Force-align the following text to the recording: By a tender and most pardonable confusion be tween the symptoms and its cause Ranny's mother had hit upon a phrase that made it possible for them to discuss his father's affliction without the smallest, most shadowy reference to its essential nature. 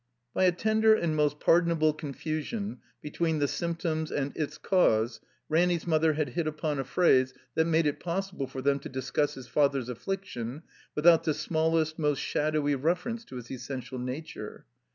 By 0.33 0.45
a 0.45 0.51
tender 0.51 0.95
and 0.95 1.15
most 1.15 1.39
pardonable 1.39 1.93
confusion 1.93 2.79
be 3.03 3.11
tween 3.11 3.37
the 3.37 3.47
symptoms 3.47 4.11
and 4.11 4.35
its 4.35 4.57
cause 4.57 5.19
Ranny's 5.47 5.85
mother 5.85 6.13
had 6.13 6.29
hit 6.29 6.47
upon 6.47 6.79
a 6.79 6.83
phrase 6.83 7.35
that 7.53 7.65
made 7.65 7.85
it 7.85 7.99
possible 7.99 8.47
for 8.47 8.63
them 8.63 8.79
to 8.79 8.89
discuss 8.89 9.35
his 9.35 9.47
father's 9.47 9.89
affliction 9.89 10.63
without 10.95 11.23
the 11.25 11.35
smallest, 11.35 11.99
most 11.99 12.17
shadowy 12.17 12.73
reference 12.73 13.23
to 13.25 13.37
its 13.37 13.51
essential 13.51 13.99
nature. 13.99 14.65